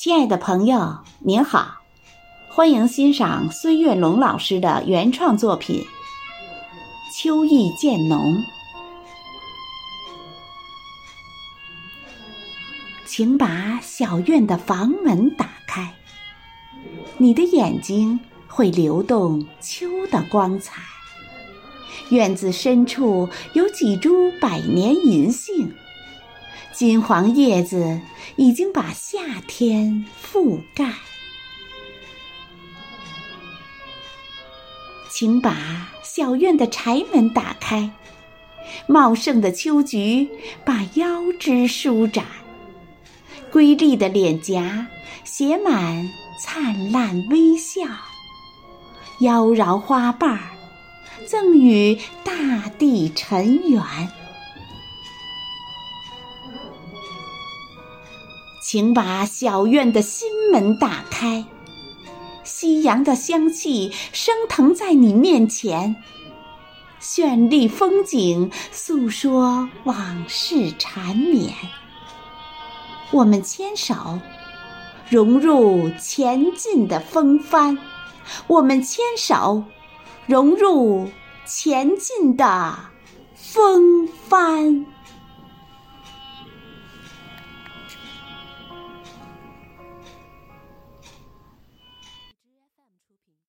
[0.00, 1.78] 亲爱的朋友，您好，
[2.48, 5.84] 欢迎欣赏孙月龙老师的原创作品
[7.20, 8.20] 《秋意渐浓》。
[13.08, 15.92] 请把小院的房门打开，
[17.16, 20.80] 你的眼睛会流动秋的光彩。
[22.10, 25.74] 院子深处有几株百年银杏。
[26.78, 28.00] 金黄叶子
[28.36, 30.92] 已经把夏天覆盖，
[35.10, 37.90] 请把小院的柴门打开。
[38.86, 40.28] 茂盛的秋菊
[40.64, 42.24] 把腰肢舒展，
[43.50, 44.86] 瑰丽的脸颊
[45.24, 46.08] 写满
[46.40, 47.80] 灿烂微笑。
[49.18, 50.38] 妖娆花瓣儿
[51.26, 53.82] 赠予大地尘缘。
[58.70, 61.46] 请把小院的心门打开，
[62.44, 65.96] 夕阳的香气升腾在你面前，
[67.00, 71.54] 绚丽风景诉说往事缠绵。
[73.10, 74.20] 我们牵手，
[75.08, 77.74] 融入前进的风帆；
[78.48, 79.64] 我们牵手，
[80.26, 81.08] 融入
[81.46, 82.78] 前进的
[83.34, 84.84] 风帆。